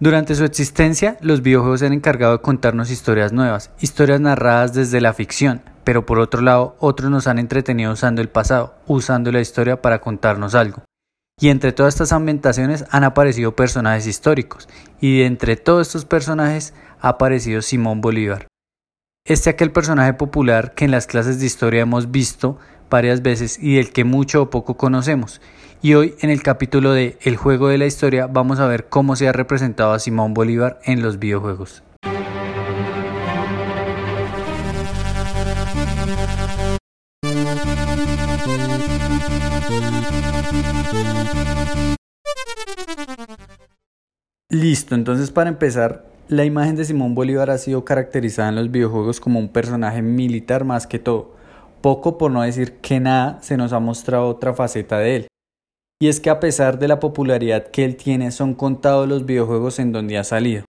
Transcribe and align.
Durante 0.00 0.34
su 0.34 0.44
existencia, 0.44 1.18
los 1.20 1.42
videojuegos 1.42 1.82
han 1.82 1.92
encargado 1.92 2.32
de 2.32 2.42
contarnos 2.42 2.90
historias 2.90 3.34
nuevas, 3.34 3.70
historias 3.80 4.18
narradas 4.18 4.72
desde 4.72 5.02
la 5.02 5.12
ficción, 5.12 5.60
pero 5.84 6.06
por 6.06 6.18
otro 6.18 6.40
lado, 6.40 6.74
otros 6.80 7.10
nos 7.10 7.26
han 7.26 7.38
entretenido 7.38 7.92
usando 7.92 8.22
el 8.22 8.30
pasado, 8.30 8.74
usando 8.86 9.30
la 9.30 9.42
historia 9.42 9.82
para 9.82 10.00
contarnos 10.00 10.54
algo. 10.54 10.84
Y 11.38 11.50
entre 11.50 11.72
todas 11.72 11.92
estas 11.92 12.12
ambientaciones 12.12 12.86
han 12.90 13.04
aparecido 13.04 13.54
personajes 13.54 14.06
históricos, 14.06 14.70
y 15.02 15.20
entre 15.20 15.56
todos 15.56 15.88
estos 15.88 16.06
personajes 16.06 16.72
ha 16.98 17.10
aparecido 17.10 17.60
Simón 17.60 18.00
Bolívar. 18.00 18.46
Este 19.26 19.50
aquel 19.50 19.70
personaje 19.70 20.14
popular 20.14 20.72
que 20.72 20.86
en 20.86 20.92
las 20.92 21.06
clases 21.06 21.40
de 21.40 21.46
historia 21.46 21.82
hemos 21.82 22.10
visto 22.10 22.56
varias 22.88 23.20
veces 23.20 23.58
y 23.58 23.76
del 23.76 23.92
que 23.92 24.04
mucho 24.04 24.40
o 24.40 24.50
poco 24.50 24.78
conocemos, 24.78 25.42
y 25.82 25.94
hoy 25.94 26.14
en 26.20 26.28
el 26.30 26.42
capítulo 26.42 26.92
de 26.92 27.16
El 27.22 27.36
juego 27.36 27.68
de 27.68 27.78
la 27.78 27.86
historia 27.86 28.26
vamos 28.26 28.60
a 28.60 28.66
ver 28.66 28.88
cómo 28.88 29.16
se 29.16 29.28
ha 29.28 29.32
representado 29.32 29.92
a 29.92 29.98
Simón 29.98 30.34
Bolívar 30.34 30.78
en 30.84 31.02
los 31.02 31.18
videojuegos. 31.18 31.82
Listo, 44.50 44.94
entonces 44.94 45.30
para 45.30 45.48
empezar, 45.48 46.04
la 46.28 46.44
imagen 46.44 46.76
de 46.76 46.84
Simón 46.84 47.14
Bolívar 47.14 47.50
ha 47.50 47.58
sido 47.58 47.84
caracterizada 47.84 48.50
en 48.50 48.56
los 48.56 48.70
videojuegos 48.70 49.20
como 49.20 49.38
un 49.38 49.48
personaje 49.48 50.02
militar 50.02 50.64
más 50.64 50.86
que 50.86 50.98
todo. 50.98 51.34
Poco 51.80 52.18
por 52.18 52.30
no 52.30 52.42
decir 52.42 52.74
que 52.82 53.00
nada 53.00 53.38
se 53.40 53.56
nos 53.56 53.72
ha 53.72 53.80
mostrado 53.80 54.26
otra 54.26 54.52
faceta 54.52 54.98
de 54.98 55.16
él. 55.16 55.30
Y 56.02 56.08
es 56.08 56.18
que 56.18 56.30
a 56.30 56.40
pesar 56.40 56.78
de 56.78 56.88
la 56.88 56.98
popularidad 56.98 57.66
que 57.66 57.84
él 57.84 57.96
tiene, 57.96 58.30
son 58.30 58.54
contados 58.54 59.06
los 59.06 59.26
videojuegos 59.26 59.78
en 59.78 59.92
donde 59.92 60.16
ha 60.16 60.24
salido. 60.24 60.64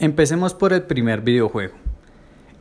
Empecemos 0.00 0.52
por 0.52 0.72
el 0.72 0.82
primer 0.82 1.20
videojuego. 1.20 1.74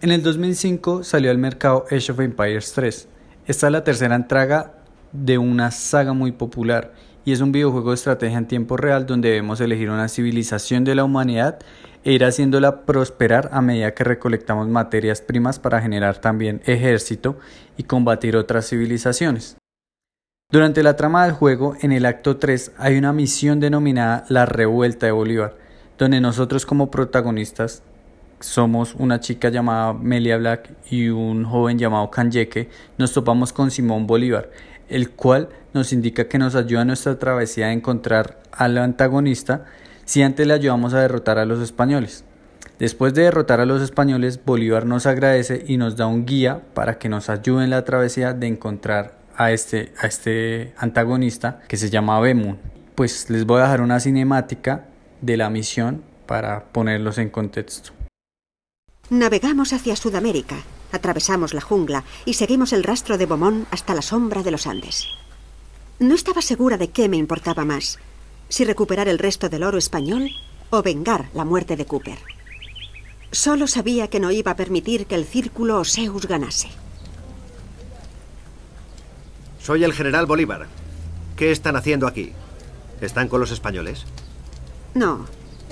En 0.02 0.11
el 0.11 0.22
2005 0.22 1.03
salió 1.03 1.31
al 1.31 1.39
mercado 1.39 1.86
Age 1.89 2.11
of 2.11 2.20
Empires 2.20 2.72
3. 2.73 3.08
Esta 3.47 3.66
es 3.67 3.73
la 3.73 3.83
tercera 3.83 4.16
entrega 4.16 4.75
de 5.11 5.39
una 5.39 5.72
saga 5.72 6.14
muy 6.14 6.31
popular 6.31 6.94
y 7.25 7.31
es 7.31 7.42
un 7.42 7.52
videojuego 7.52 7.89
de 7.89 7.95
estrategia 7.95 8.38
en 8.38 8.47
tiempo 8.47 8.77
real 8.77 9.08
donde 9.08 9.30
debemos 9.30 9.59
elegir 9.59 9.89
una 9.89 10.08
civilización 10.08 10.83
de 10.83 10.94
la 10.94 11.03
humanidad 11.03 11.58
e 12.03 12.11
ir 12.11 12.25
haciéndola 12.25 12.86
prosperar 12.86 13.50
a 13.52 13.61
medida 13.61 13.95
que 13.95 14.03
recolectamos 14.03 14.67
materias 14.67 15.22
primas 15.22 15.58
para 15.58 15.81
generar 15.81 16.22
también 16.22 16.61
ejército 16.66 17.39
y 17.75 17.83
combatir 17.83 18.38
otras 18.38 18.70
civilizaciones. 18.70 19.58
Durante 20.52 20.81
la 20.81 20.95
trama 20.95 21.25
del 21.25 21.33
juego, 21.33 21.75
en 21.80 21.92
el 21.92 22.08
acto 22.08 22.38
3, 22.38 22.72
hay 22.80 22.97
una 22.97 23.14
misión 23.14 23.59
denominada 23.59 24.25
La 24.30 24.47
Revuelta 24.47 25.05
de 25.05 25.11
Bolívar, 25.11 25.53
donde 26.00 26.19
nosotros 26.22 26.66
como 26.66 26.89
protagonistas 26.89 27.83
somos 28.39 28.95
una 28.95 29.20
chica 29.20 29.50
llamada 29.50 29.94
Melia 29.94 30.38
Black 30.38 30.72
y 30.89 31.09
un 31.09 31.44
joven 31.44 31.77
llamado 31.77 32.09
Kanyeke, 32.09 32.67
nos 32.97 33.14
topamos 33.14 33.53
con 33.53 33.70
Simón 33.70 34.08
Bolívar, 34.08 34.50
el 34.88 35.11
cual 35.11 35.50
nos 35.75 35.94
indica 35.94 36.27
que 36.27 36.39
nos 36.39 36.55
ayuda 36.55 36.81
en 36.81 36.88
nuestra 36.88 37.20
travesía 37.20 37.67
a 37.67 37.72
encontrar 37.72 38.42
al 38.52 38.75
antagonista 38.80 39.66
si 40.03 40.23
antes 40.23 40.47
le 40.47 40.55
ayudamos 40.55 40.95
a 40.95 41.02
derrotar 41.02 41.38
a 41.38 41.45
los 41.45 41.59
españoles. 41.59 42.23
Después 42.80 43.14
de 43.14 43.22
derrotar 43.22 43.59
a 43.59 43.67
los 43.67 43.83
españoles, 43.83 44.44
Bolívar 44.44 44.88
nos 44.88 45.05
agradece 45.05 45.64
y 45.67 45.77
nos 45.77 45.95
da 45.95 46.08
un 46.08 46.25
guía 46.25 46.64
para 46.73 46.97
que 46.97 47.08
nos 47.08 47.30
ayude 47.30 47.66
en 47.66 47.70
la 47.70 47.86
travesía 47.86 48.33
de 48.33 48.47
encontrar 48.47 49.19
a 49.40 49.54
este, 49.54 49.94
a 49.98 50.06
este 50.06 50.73
antagonista 50.78 51.62
que 51.70 51.78
se 51.78 51.90
llama 51.90 52.20
Bemun. 52.20 52.59
Pues 52.94 53.30
les 53.30 53.45
voy 53.45 53.62
a 53.62 53.64
dejar 53.64 53.82
una 53.82 54.02
cinemática 54.02 54.88
de 55.22 55.38
la 55.38 55.50
misión 55.50 56.04
para 56.26 56.66
ponerlos 56.66 57.18
en 57.18 57.30
contexto. 57.30 57.92
Navegamos 59.10 59.72
hacia 59.72 59.95
Sudamérica, 59.95 60.58
atravesamos 60.92 61.54
la 61.54 61.62
jungla 61.62 62.04
y 62.26 62.34
seguimos 62.34 62.73
el 62.73 62.84
rastro 62.84 63.17
de 63.17 63.26
Beaumont 63.26 63.66
hasta 63.72 63.95
la 63.95 64.02
sombra 64.02 64.44
de 64.44 64.52
los 64.52 64.67
Andes. 64.67 65.08
No 65.99 66.16
estaba 66.16 66.42
segura 66.42 66.78
de 66.78 66.89
qué 66.89 67.08
me 67.08 67.17
importaba 67.17 67.64
más, 67.64 67.98
si 68.49 68.66
recuperar 68.66 69.08
el 69.08 69.20
resto 69.20 69.48
del 69.48 69.64
oro 69.64 69.78
español 69.78 70.30
o 70.70 70.83
vengar 70.83 71.30
la 71.33 71.45
muerte 71.45 71.78
de 71.78 71.86
Cooper. 71.86 72.20
Solo 73.32 73.67
sabía 73.67 74.10
que 74.10 74.20
no 74.20 74.32
iba 74.32 74.52
a 74.52 74.58
permitir 74.58 75.05
que 75.05 75.16
el 75.16 75.23
círculo 75.23 75.80
Oseus 75.80 76.28
ganase. 76.28 76.70
Soy 79.69 79.83
el 79.83 79.93
general 79.93 80.25
Bolívar. 80.25 80.65
¿Qué 81.35 81.52
están 81.52 81.75
haciendo 81.75 82.07
aquí? 82.07 82.31
¿Están 83.02 83.27
con 83.27 83.39
los 83.39 83.52
españoles? 83.52 84.07
No. 84.95 85.27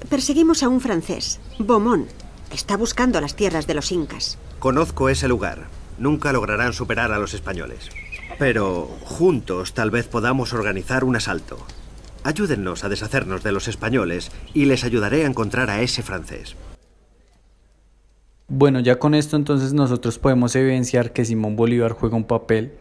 Perseguimos 0.08 0.62
a 0.62 0.70
un 0.70 0.82
francés, 0.82 1.40
Beaumont. 1.58 2.08
Está 2.54 2.78
buscando 2.78 3.20
las 3.20 3.36
tierras 3.36 3.66
de 3.66 3.74
los 3.74 3.92
incas. 3.92 4.38
Conozco 4.60 5.10
ese 5.10 5.28
lugar. 5.28 5.66
Nunca 5.98 6.32
lograrán 6.32 6.74
superar 6.74 7.12
a 7.12 7.18
los 7.18 7.34
españoles. 7.34 7.90
Pero 8.38 8.88
juntos 9.02 9.74
tal 9.74 9.90
vez 9.90 10.06
podamos 10.08 10.54
organizar 10.54 11.04
un 11.04 11.16
asalto. 11.16 11.58
Ayúdennos 12.24 12.84
a 12.84 12.90
deshacernos 12.90 13.42
de 13.42 13.52
los 13.52 13.68
españoles 13.68 14.32
y 14.54 14.66
les 14.66 14.84
ayudaré 14.84 15.24
a 15.24 15.28
encontrar 15.28 15.72
a 15.72 15.82
ese 15.82 16.04
francés. 16.04 16.56
Bueno, 18.48 18.80
ya 18.80 19.00
con 19.00 19.16
esto 19.16 19.38
entonces 19.38 19.74
nosotros 19.74 20.20
podemos 20.20 20.56
evidenciar 20.56 21.14
que 21.14 21.26
Simón 21.26 21.56
Bolívar 21.56 21.94
juega 21.94 22.16
un 22.16 22.26
papel 22.26 22.78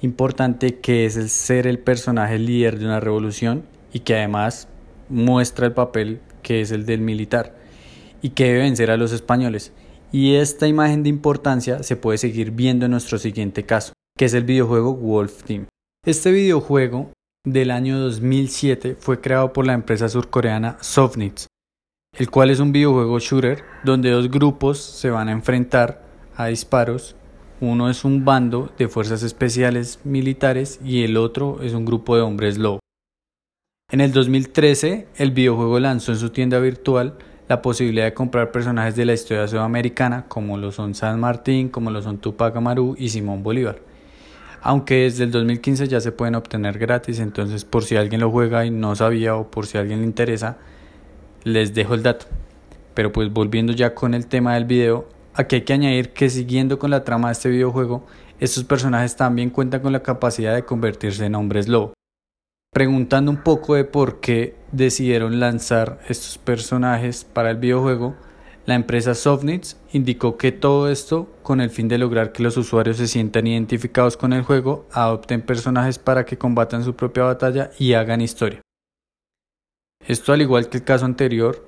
importante 0.00 0.76
que 0.76 1.06
es 1.06 1.16
el 1.16 1.28
ser 1.28 1.66
el 1.66 1.78
personaje 1.78 2.38
líder 2.38 2.78
de 2.78 2.86
una 2.86 3.00
revolución 3.00 3.64
y 3.92 4.00
que 4.00 4.16
además 4.16 4.68
muestra 5.08 5.66
el 5.66 5.72
papel 5.72 6.20
que 6.42 6.60
es 6.60 6.70
el 6.70 6.86
del 6.86 7.00
militar 7.00 7.56
y 8.22 8.30
que 8.30 8.44
debe 8.44 8.60
vencer 8.60 8.90
a 8.90 8.96
los 8.96 9.12
españoles. 9.12 9.72
Y 10.10 10.36
esta 10.36 10.66
imagen 10.66 11.02
de 11.02 11.10
importancia 11.10 11.82
se 11.82 11.96
puede 11.96 12.18
seguir 12.18 12.50
viendo 12.50 12.86
en 12.86 12.92
nuestro 12.92 13.18
siguiente 13.18 13.64
caso, 13.64 13.92
que 14.16 14.24
es 14.24 14.34
el 14.34 14.44
videojuego 14.44 14.94
Wolf 14.94 15.42
Team. 15.42 15.66
Este 16.04 16.30
videojuego 16.30 17.12
del 17.44 17.70
año 17.70 17.98
2007 17.98 18.96
fue 18.98 19.20
creado 19.20 19.52
por 19.52 19.66
la 19.66 19.74
empresa 19.74 20.08
surcoreana 20.08 20.78
Softnits, 20.80 21.46
el 22.16 22.30
cual 22.30 22.50
es 22.50 22.60
un 22.60 22.72
videojuego 22.72 23.18
shooter 23.18 23.62
donde 23.84 24.10
dos 24.10 24.30
grupos 24.30 24.78
se 24.78 25.10
van 25.10 25.28
a 25.28 25.32
enfrentar 25.32 26.02
a 26.36 26.46
disparos 26.46 27.16
uno 27.60 27.90
es 27.90 28.04
un 28.04 28.24
bando 28.24 28.70
de 28.78 28.88
fuerzas 28.88 29.22
especiales 29.22 30.00
militares 30.04 30.78
y 30.84 31.02
el 31.02 31.16
otro 31.16 31.60
es 31.62 31.74
un 31.74 31.84
grupo 31.84 32.16
de 32.16 32.22
hombres 32.22 32.58
lobo. 32.58 32.80
En 33.90 34.00
el 34.00 34.12
2013, 34.12 35.08
el 35.16 35.30
videojuego 35.30 35.80
lanzó 35.80 36.12
en 36.12 36.18
su 36.18 36.30
tienda 36.30 36.58
virtual 36.58 37.16
la 37.48 37.62
posibilidad 37.62 38.04
de 38.04 38.14
comprar 38.14 38.52
personajes 38.52 38.94
de 38.94 39.06
la 39.06 39.14
historia 39.14 39.48
sudamericana 39.48 40.26
como 40.28 40.58
lo 40.58 40.70
son 40.70 40.94
San 40.94 41.18
Martín, 41.18 41.70
como 41.70 41.90
lo 41.90 42.02
son 42.02 42.18
Tupac 42.18 42.54
Amaru 42.54 42.94
y 42.98 43.08
Simón 43.08 43.42
Bolívar. 43.42 43.80
Aunque 44.60 45.04
desde 45.04 45.24
el 45.24 45.30
2015 45.30 45.88
ya 45.88 46.00
se 46.00 46.12
pueden 46.12 46.34
obtener 46.34 46.78
gratis, 46.78 47.20
entonces 47.20 47.64
por 47.64 47.84
si 47.84 47.96
alguien 47.96 48.20
lo 48.20 48.30
juega 48.30 48.66
y 48.66 48.70
no 48.70 48.94
sabía 48.94 49.34
o 49.36 49.50
por 49.50 49.66
si 49.66 49.78
alguien 49.78 50.00
le 50.00 50.06
interesa, 50.06 50.58
les 51.44 51.74
dejo 51.74 51.94
el 51.94 52.02
dato. 52.02 52.26
Pero 52.94 53.12
pues 53.12 53.32
volviendo 53.32 53.72
ya 53.72 53.94
con 53.94 54.14
el 54.14 54.26
tema 54.26 54.54
del 54.54 54.64
video, 54.64 55.08
Aquí 55.38 55.54
hay 55.54 55.62
que 55.62 55.72
añadir 55.72 56.10
que 56.10 56.28
siguiendo 56.28 56.80
con 56.80 56.90
la 56.90 57.04
trama 57.04 57.28
de 57.28 57.32
este 57.34 57.48
videojuego, 57.48 58.04
estos 58.40 58.64
personajes 58.64 59.14
también 59.14 59.50
cuentan 59.50 59.80
con 59.80 59.92
la 59.92 60.02
capacidad 60.02 60.52
de 60.52 60.64
convertirse 60.64 61.26
en 61.26 61.36
hombres 61.36 61.68
lobo. 61.68 61.92
Preguntando 62.72 63.30
un 63.30 63.44
poco 63.44 63.76
de 63.76 63.84
por 63.84 64.18
qué 64.18 64.56
decidieron 64.72 65.38
lanzar 65.38 66.00
estos 66.08 66.38
personajes 66.38 67.22
para 67.22 67.52
el 67.52 67.58
videojuego, 67.58 68.16
la 68.66 68.74
empresa 68.74 69.14
Softnits 69.14 69.80
indicó 69.92 70.36
que 70.36 70.50
todo 70.50 70.90
esto 70.90 71.32
con 71.44 71.60
el 71.60 71.70
fin 71.70 71.86
de 71.86 71.98
lograr 71.98 72.32
que 72.32 72.42
los 72.42 72.56
usuarios 72.56 72.96
se 72.96 73.06
sientan 73.06 73.46
identificados 73.46 74.16
con 74.16 74.32
el 74.32 74.42
juego, 74.42 74.88
adopten 74.90 75.42
personajes 75.42 76.00
para 76.00 76.26
que 76.26 76.36
combatan 76.36 76.82
su 76.82 76.96
propia 76.96 77.22
batalla 77.22 77.70
y 77.78 77.92
hagan 77.92 78.22
historia. 78.22 78.60
Esto 80.04 80.32
al 80.32 80.42
igual 80.42 80.68
que 80.68 80.78
el 80.78 80.84
caso 80.84 81.04
anterior 81.04 81.64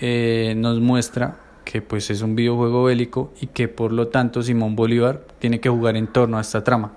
eh, 0.00 0.54
nos 0.56 0.80
muestra 0.80 1.45
que 1.66 1.82
pues 1.82 2.08
es 2.10 2.22
un 2.22 2.36
videojuego 2.36 2.84
bélico 2.84 3.32
y 3.40 3.48
que 3.48 3.66
por 3.66 3.92
lo 3.92 4.06
tanto 4.08 4.42
Simón 4.42 4.76
Bolívar 4.76 5.26
tiene 5.40 5.60
que 5.60 5.68
jugar 5.68 5.96
en 5.96 6.06
torno 6.06 6.38
a 6.38 6.40
esta 6.40 6.62
trama. 6.64 6.92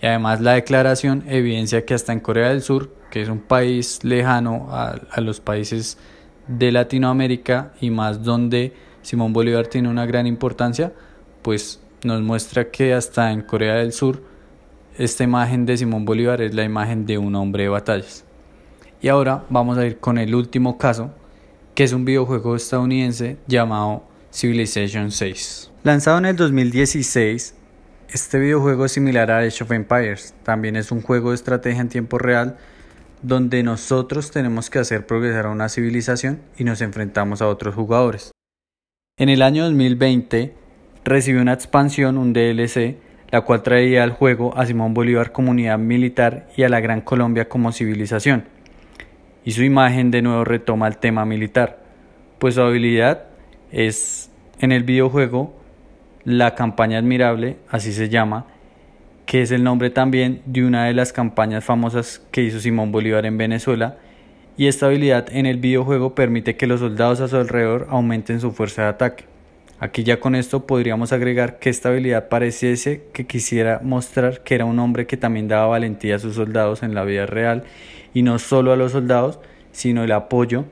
Y 0.00 0.06
además 0.06 0.40
la 0.42 0.52
declaración 0.52 1.24
evidencia 1.26 1.84
que 1.86 1.94
hasta 1.94 2.12
en 2.12 2.20
Corea 2.20 2.50
del 2.50 2.62
Sur, 2.62 2.90
que 3.10 3.22
es 3.22 3.28
un 3.30 3.40
país 3.40 4.04
lejano 4.04 4.68
a, 4.70 5.00
a 5.10 5.20
los 5.22 5.40
países 5.40 5.96
de 6.46 6.70
Latinoamérica 6.70 7.72
y 7.80 7.90
más 7.90 8.22
donde 8.22 8.74
Simón 9.00 9.32
Bolívar 9.32 9.66
tiene 9.66 9.88
una 9.88 10.04
gran 10.04 10.26
importancia, 10.26 10.92
pues 11.40 11.80
nos 12.04 12.20
muestra 12.20 12.70
que 12.70 12.92
hasta 12.92 13.32
en 13.32 13.42
Corea 13.42 13.76
del 13.76 13.92
Sur 13.92 14.22
esta 14.98 15.24
imagen 15.24 15.64
de 15.64 15.78
Simón 15.78 16.04
Bolívar 16.04 16.42
es 16.42 16.54
la 16.54 16.64
imagen 16.64 17.06
de 17.06 17.16
un 17.16 17.34
hombre 17.34 17.62
de 17.62 17.68
batallas. 17.70 18.24
Y 19.00 19.08
ahora 19.08 19.44
vamos 19.48 19.78
a 19.78 19.86
ir 19.86 19.98
con 19.98 20.18
el 20.18 20.34
último 20.34 20.76
caso, 20.76 21.12
que 21.74 21.84
es 21.84 21.92
un 21.92 22.04
videojuego 22.04 22.56
estadounidense 22.56 23.38
llamado 23.46 24.04
Civilization 24.32 25.10
6. 25.10 25.70
Lanzado 25.84 26.18
en 26.18 26.26
el 26.26 26.36
2016, 26.36 27.54
este 28.10 28.38
videojuego 28.38 28.84
es 28.84 28.92
similar 28.92 29.30
a 29.30 29.38
Age 29.38 29.64
of 29.64 29.72
Empires, 29.72 30.34
también 30.42 30.76
es 30.76 30.92
un 30.92 31.02
juego 31.02 31.30
de 31.30 31.36
estrategia 31.36 31.80
en 31.80 31.88
tiempo 31.88 32.18
real 32.18 32.58
donde 33.22 33.62
nosotros 33.62 34.30
tenemos 34.30 34.68
que 34.68 34.80
hacer 34.80 35.06
progresar 35.06 35.46
a 35.46 35.50
una 35.50 35.68
civilización 35.68 36.40
y 36.58 36.64
nos 36.64 36.80
enfrentamos 36.80 37.40
a 37.40 37.48
otros 37.48 37.74
jugadores. 37.74 38.32
En 39.16 39.28
el 39.28 39.42
año 39.42 39.64
2020 39.64 40.54
recibió 41.04 41.40
una 41.40 41.52
expansión, 41.52 42.18
un 42.18 42.32
DLC, 42.32 42.96
la 43.30 43.42
cual 43.42 43.62
traía 43.62 44.02
al 44.02 44.10
juego 44.10 44.56
a 44.58 44.66
Simón 44.66 44.92
Bolívar 44.92 45.32
como 45.32 45.52
unidad 45.52 45.78
militar 45.78 46.48
y 46.56 46.64
a 46.64 46.68
la 46.68 46.80
Gran 46.80 47.00
Colombia 47.00 47.48
como 47.48 47.72
civilización. 47.72 48.44
Y 49.44 49.52
su 49.52 49.62
imagen 49.64 50.10
de 50.10 50.22
nuevo 50.22 50.44
retoma 50.44 50.86
el 50.86 50.98
tema 50.98 51.24
militar, 51.24 51.78
pues 52.38 52.54
su 52.54 52.62
habilidad 52.62 53.24
es 53.70 54.30
en 54.60 54.72
el 54.72 54.84
videojuego 54.84 55.54
la 56.24 56.54
campaña 56.54 56.98
admirable, 56.98 57.56
así 57.68 57.92
se 57.92 58.08
llama, 58.08 58.46
que 59.26 59.42
es 59.42 59.50
el 59.50 59.64
nombre 59.64 59.90
también 59.90 60.42
de 60.46 60.64
una 60.64 60.84
de 60.84 60.94
las 60.94 61.12
campañas 61.12 61.64
famosas 61.64 62.22
que 62.30 62.42
hizo 62.42 62.60
Simón 62.60 62.92
Bolívar 62.92 63.26
en 63.26 63.38
Venezuela, 63.38 63.96
y 64.56 64.66
esta 64.66 64.86
habilidad 64.86 65.26
en 65.32 65.46
el 65.46 65.56
videojuego 65.56 66.14
permite 66.14 66.56
que 66.56 66.66
los 66.66 66.80
soldados 66.80 67.20
a 67.20 67.28
su 67.28 67.36
alrededor 67.36 67.86
aumenten 67.90 68.40
su 68.40 68.52
fuerza 68.52 68.82
de 68.82 68.88
ataque. 68.88 69.31
Aquí 69.82 70.04
ya 70.04 70.20
con 70.20 70.36
esto 70.36 70.64
podríamos 70.64 71.12
agregar 71.12 71.58
que 71.58 71.68
esta 71.68 71.88
habilidad 71.88 72.28
pareciese 72.28 73.02
que 73.12 73.26
quisiera 73.26 73.80
mostrar 73.82 74.44
que 74.44 74.54
era 74.54 74.64
un 74.64 74.78
hombre 74.78 75.08
que 75.08 75.16
también 75.16 75.48
daba 75.48 75.66
valentía 75.66 76.14
a 76.14 76.18
sus 76.20 76.36
soldados 76.36 76.84
en 76.84 76.94
la 76.94 77.02
vida 77.02 77.26
real 77.26 77.64
y 78.14 78.22
no 78.22 78.38
solo 78.38 78.70
a 78.70 78.76
los 78.76 78.92
soldados, 78.92 79.40
sino 79.72 80.04
el 80.04 80.12
apoyo, 80.12 80.66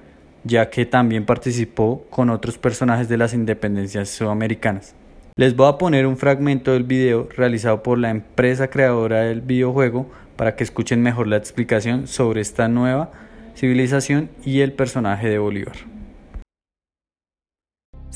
ya 0.44 0.70
que 0.70 0.86
también 0.86 1.26
participó 1.26 2.06
con 2.08 2.30
otros 2.30 2.56
personajes 2.56 3.08
de 3.08 3.16
las 3.16 3.34
independencias 3.34 4.10
sudamericanas. 4.10 4.94
Les 5.34 5.56
voy 5.56 5.68
a 5.68 5.76
poner 5.76 6.06
un 6.06 6.16
fragmento 6.16 6.72
del 6.72 6.84
video 6.84 7.28
realizado 7.36 7.82
por 7.82 7.98
la 7.98 8.10
empresa 8.10 8.70
creadora 8.70 9.22
del 9.22 9.40
videojuego 9.40 10.08
para 10.36 10.54
que 10.54 10.62
escuchen 10.62 11.02
mejor 11.02 11.26
la 11.26 11.36
explicación 11.36 12.06
sobre 12.06 12.42
esta 12.42 12.68
nueva 12.68 13.10
civilización 13.56 14.30
y 14.44 14.60
el 14.60 14.72
personaje 14.72 15.28
de 15.28 15.38
Bolívar. 15.40 15.99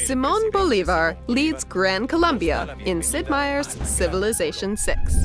Simón 0.05 0.51
Bolívar 0.51 1.17
leads 1.29 1.65
Gran 1.65 2.07
Colombia 2.07 2.77
in 2.85 3.03
Sid 3.03 3.31
Meier's 3.31 3.69
Civilization 3.89 4.77
6. 4.77 5.25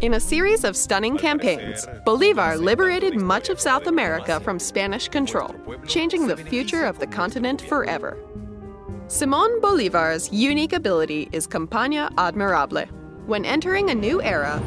In 0.00 0.14
a 0.14 0.18
series 0.20 0.64
of 0.64 0.76
stunning 0.76 1.16
campaigns, 1.16 1.86
Bolivar 2.04 2.56
liberated 2.56 3.14
much 3.14 3.48
of 3.48 3.60
South 3.60 3.86
America 3.86 4.40
from 4.40 4.58
Spanish 4.58 5.06
control, 5.06 5.54
changing 5.86 6.26
the 6.26 6.36
future 6.36 6.84
of 6.84 6.98
the 6.98 7.06
continent 7.06 7.62
forever. 7.62 8.18
Simón 9.06 9.60
Bolivar's 9.60 10.32
unique 10.32 10.72
ability 10.72 11.28
is 11.30 11.46
Campaña 11.46 12.12
Admirable. 12.18 12.86
When 13.26 13.44
entering 13.44 13.90
a 13.90 13.94
new 13.94 14.20
era, 14.20 14.60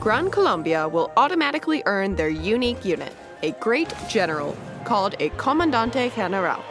Gran 0.00 0.30
Colombia 0.30 0.88
will 0.88 1.12
automatically 1.18 1.82
earn 1.84 2.16
their 2.16 2.30
unique 2.30 2.86
unit, 2.86 3.14
a 3.42 3.50
great 3.60 3.92
general 4.08 4.56
called 4.84 5.14
a 5.18 5.28
Comandante 5.30 6.14
General. 6.14 6.62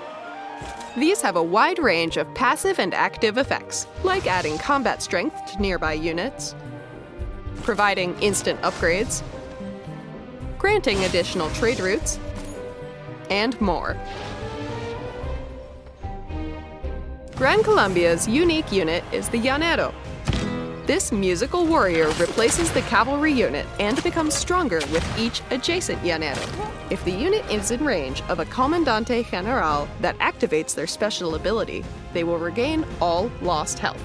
These 0.98 1.22
have 1.22 1.38
a 1.38 1.44
wide 1.44 1.80
range 1.80 2.18
of 2.18 2.34
passive 2.36 2.80
and 2.80 2.94
active 2.94 3.38
effects, 3.38 3.88
like 4.04 4.28
adding 4.28 4.58
combat 4.58 5.02
strength 5.02 5.54
to 5.54 5.62
nearby 5.62 5.94
units, 5.94 6.54
providing 7.64 8.20
instant 8.20 8.62
upgrades, 8.62 9.24
granting 10.58 11.04
additional 11.06 11.50
trade 11.52 11.80
routes, 11.80 12.20
and 13.30 13.60
more. 13.62 13.96
Gran 17.36 17.64
Colombia's 17.64 18.28
unique 18.28 18.72
unit 18.72 19.04
is 19.12 19.30
the 19.30 19.40
Llanero. 19.40 19.94
This 20.88 21.12
musical 21.12 21.68
warrior 21.68 22.08
replaces 22.20 22.72
the 22.72 22.82
cavalry 22.82 23.32
unit 23.32 23.68
and 23.80 24.02
becomes 24.04 24.34
stronger 24.34 24.80
with 24.92 25.06
each 25.20 25.44
adjacent 25.52 26.02
Llanero. 26.02 26.44
If 26.90 27.06
the 27.06 27.12
unit 27.12 27.46
is 27.52 27.70
in 27.70 27.86
range 27.86 28.24
of 28.24 28.40
a 28.40 28.46
Comandante 28.46 29.24
General 29.30 29.88
that 30.02 30.18
activates 30.18 30.74
their 30.74 30.88
special 30.88 31.36
ability, 31.36 31.86
they 32.14 32.24
will 32.24 32.40
regain 32.40 32.84
all 33.00 33.32
lost 33.44 33.78
health. 33.78 34.02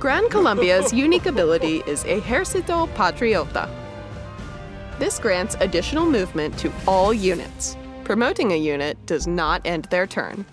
Gran 0.00 0.28
Colombia's 0.28 0.92
unique 1.06 1.26
ability 1.26 1.84
is 1.86 2.02
Ejército 2.02 2.92
Patriota. 2.96 3.70
This 4.98 5.20
grants 5.20 5.56
additional 5.60 6.04
movement 6.04 6.58
to 6.58 6.72
all 6.88 7.14
units. 7.14 7.76
Promoting 8.02 8.52
a 8.52 8.56
unit 8.56 8.98
does 9.06 9.28
not 9.28 9.62
end 9.64 9.84
their 9.86 10.06
turn. 10.06 10.44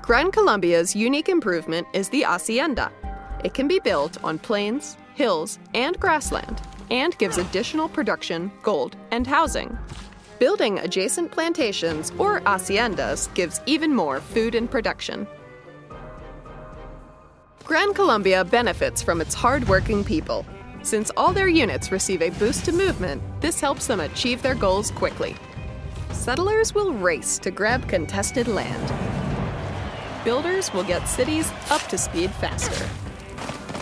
Gran 0.00 0.30
Colombia's 0.30 0.94
unique 0.94 1.28
improvement 1.28 1.88
is 1.92 2.08
the 2.10 2.22
Hacienda. 2.22 2.92
It 3.44 3.54
can 3.54 3.68
be 3.68 3.78
built 3.78 4.22
on 4.24 4.38
plains, 4.38 4.96
hills, 5.14 5.58
and 5.74 5.98
grassland, 6.00 6.62
and 6.90 7.16
gives 7.18 7.38
additional 7.38 7.88
production, 7.88 8.50
gold, 8.62 8.96
and 9.10 9.26
housing. 9.26 9.76
Building 10.38 10.78
adjacent 10.80 11.30
plantations 11.30 12.12
or 12.18 12.40
haciendas 12.40 13.32
gives 13.34 13.60
even 13.66 13.94
more 13.94 14.20
food 14.20 14.54
and 14.54 14.70
production. 14.70 15.26
Gran 17.64 17.94
Colombia 17.94 18.44
benefits 18.44 19.02
from 19.02 19.20
its 19.20 19.34
hardworking 19.34 20.04
people. 20.04 20.46
Since 20.82 21.10
all 21.16 21.32
their 21.32 21.48
units 21.48 21.90
receive 21.90 22.22
a 22.22 22.30
boost 22.30 22.64
to 22.66 22.72
movement, 22.72 23.22
this 23.40 23.60
helps 23.60 23.86
them 23.86 24.00
achieve 24.00 24.40
their 24.40 24.54
goals 24.54 24.90
quickly. 24.92 25.34
Settlers 26.12 26.74
will 26.74 26.92
race 26.92 27.38
to 27.40 27.50
grab 27.50 27.88
contested 27.88 28.46
land. 28.46 28.92
Builders 30.24 30.72
will 30.72 30.84
get 30.84 31.08
cities 31.08 31.50
up 31.70 31.82
to 31.88 31.98
speed 31.98 32.30
faster. 32.32 32.86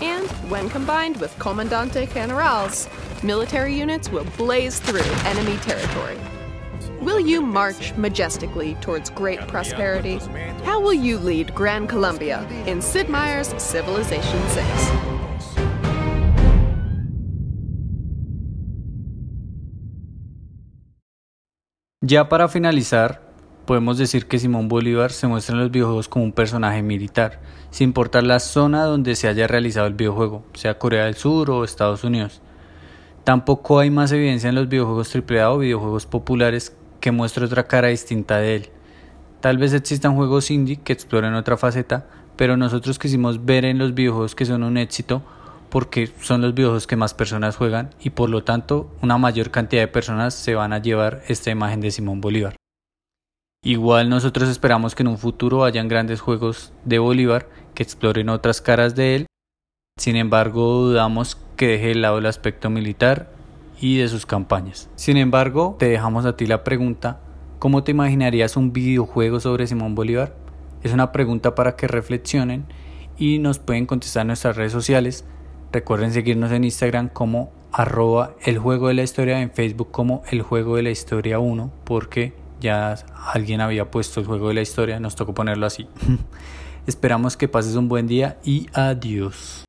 And 0.04 0.28
when 0.52 0.68
combined 0.68 1.16
with 1.16 1.32
Comandante 1.38 2.04
Generals, 2.12 2.90
military 3.22 3.74
units 3.74 4.10
will 4.10 4.26
blaze 4.36 4.78
through 4.78 5.00
enemy 5.24 5.56
territory. 5.64 6.18
Will 7.00 7.18
you 7.18 7.40
march 7.40 7.96
majestically 7.96 8.76
towards 8.82 9.08
great 9.08 9.40
prosperity? 9.48 10.20
How 10.62 10.78
will 10.78 10.92
you 10.92 11.16
lead 11.16 11.54
Gran 11.54 11.86
Colombia 11.86 12.46
in 12.66 12.82
Sid 12.82 13.08
Meier's 13.08 13.48
Civilization 13.56 14.40
6? 14.48 15.14
Ya 22.04 22.28
para 22.28 22.48
finalizar, 22.48 23.24
podemos 23.64 23.99
decir 23.99 24.26
que 24.26 24.38
Simón 24.38 24.69
Bolívar 24.69 25.12
se 25.12 25.26
muestra 25.26 25.55
en 25.55 25.61
los 25.62 25.70
videojuegos 25.70 26.08
como 26.08 26.25
un 26.25 26.32
personaje 26.32 26.82
militar, 26.82 27.40
sin 27.70 27.88
importar 27.88 28.22
la 28.22 28.40
zona 28.40 28.84
donde 28.84 29.16
se 29.16 29.28
haya 29.28 29.46
realizado 29.46 29.87
el 29.87 29.94
videojuego, 29.94 30.44
sea 30.55 30.78
Corea 30.78 31.05
del 31.05 31.14
Sur 31.14 31.50
o 31.50 31.64
Estados 31.64 32.05
Unidos. 32.05 32.40
Tampoco 33.25 33.78
hay 33.78 33.90
más 33.90 34.12
evidencia 34.12 34.49
en 34.49 34.55
los 34.55 34.69
videojuegos 34.69 35.14
AAA 35.14 35.50
o 35.50 35.58
videojuegos 35.58 36.06
populares 36.06 36.76
que 37.00 37.11
muestre 37.11 37.47
otra 37.47 37.66
cara 37.66 37.88
distinta 37.88 38.38
de 38.38 38.56
él. 38.56 38.68
Tal 39.40 39.59
vez 39.59 39.73
existan 39.73 40.14
juegos 40.14 40.50
indie 40.50 40.76
que 40.76 40.92
exploren 40.92 41.35
otra 41.35 41.56
faceta, 41.56 42.06
pero 42.37 42.56
nosotros 42.56 42.99
quisimos 42.99 43.44
ver 43.44 43.64
en 43.64 43.78
los 43.78 43.94
videojuegos 43.94 44.35
que 44.35 44.44
son 44.44 44.62
un 44.62 44.76
éxito 44.76 45.23
porque 45.71 46.09
son 46.21 46.40
los 46.40 46.54
videojuegos 46.54 46.87
que 46.87 46.97
más 46.97 47.14
personas 47.14 47.56
juegan 47.56 47.90
y 48.00 48.11
por 48.11 48.30
lo 48.30 48.44
tanto 48.44 48.90
una 49.02 49.18
mayor 49.18 49.50
cantidad 49.50 49.83
de 49.83 49.88
personas 49.88 50.33
se 50.33 50.54
van 50.54 50.73
a 50.73 50.78
llevar 50.78 51.23
esta 51.26 51.50
imagen 51.50 51.80
de 51.80 51.90
Simón 51.90 52.21
Bolívar. 52.21 52.54
Igual 53.64 54.11
nosotros 54.11 54.50
esperamos 54.50 54.94
que 54.94 55.02
en 55.02 55.09
un 55.09 55.16
futuro 55.16 55.64
hayan 55.64 55.88
grandes 55.88 56.21
juegos 56.21 56.75
de 56.85 56.99
Bolívar 56.99 57.49
que 57.75 57.83
exploren 57.83 58.28
otras 58.28 58.61
caras 58.61 58.94
de 58.94 59.16
él, 59.16 59.26
sin 59.99 60.16
embargo 60.16 60.83
dudamos 60.83 61.38
que 61.56 61.68
deje 61.68 61.88
de 61.88 61.94
lado 61.94 62.18
el 62.18 62.26
aspecto 62.26 62.68
militar 62.68 63.30
y 63.80 63.97
de 63.97 64.09
sus 64.09 64.26
campañas. 64.26 64.90
Sin 64.97 65.16
embargo, 65.16 65.76
te 65.78 65.88
dejamos 65.88 66.26
a 66.26 66.37
ti 66.37 66.47
la 66.47 66.62
pregunta, 66.62 67.21
¿cómo 67.59 67.83
te 67.85 67.92
imaginarías 67.92 68.59
un 68.59 68.75
videojuego 68.75 69.40
sobre 69.40 69.66
Simón 69.66 69.94
Bolívar? 69.94 70.37
Es 70.83 70.92
una 70.92 71.11
pregunta 71.11 71.54
para 71.54 71.75
que 71.75 71.88
reflexionen 71.88 72.66
y 73.16 73.38
nos 73.38 73.59
pueden 73.61 73.87
contestar 73.87 74.23
en 74.23 74.26
nuestras 74.26 74.56
redes 74.56 74.73
sociales. 74.73 75.25
Recuerden 75.73 76.12
seguirnos 76.12 76.52
en 76.52 76.64
Instagram 76.64 77.09
como 77.09 77.50
arroba 77.73 78.35
el 78.44 78.59
juego 78.59 78.88
de 78.88 78.94
la 78.94 79.02
historia, 79.04 79.40
en 79.40 79.50
Facebook 79.50 79.90
como 79.90 80.23
el 80.30 80.42
juego 80.42 80.76
de 80.76 80.83
la 80.83 80.90
historia 80.90 81.38
1, 81.38 81.73
porque 81.85 82.43
ya 82.61 82.94
alguien 83.32 83.61
había 83.61 83.90
puesto 83.90 84.20
el 84.20 84.26
juego 84.26 84.49
de 84.49 84.54
la 84.54 84.62
historia, 84.62 85.00
nos 85.00 85.16
tocó 85.16 85.34
ponerlo 85.34 85.66
así. 85.66 85.87
Esperamos 86.87 87.37
que 87.37 87.49
pases 87.49 87.76
un 87.76 87.88
buen 87.88 88.06
día 88.06 88.38
y 88.44 88.66
adiós. 88.73 89.64